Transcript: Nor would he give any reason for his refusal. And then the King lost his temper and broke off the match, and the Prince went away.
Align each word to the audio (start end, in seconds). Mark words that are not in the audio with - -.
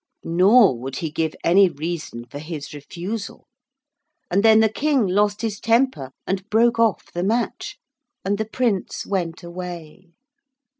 Nor 0.23 0.79
would 0.79 0.95
he 0.95 1.11
give 1.11 1.35
any 1.43 1.69
reason 1.69 2.25
for 2.25 2.39
his 2.39 2.73
refusal. 2.73 3.45
And 4.31 4.41
then 4.43 4.59
the 4.59 4.67
King 4.67 5.05
lost 5.05 5.43
his 5.43 5.59
temper 5.59 6.09
and 6.25 6.49
broke 6.49 6.79
off 6.79 7.11
the 7.13 7.21
match, 7.21 7.77
and 8.25 8.39
the 8.39 8.45
Prince 8.49 9.05
went 9.05 9.43
away. 9.43 10.13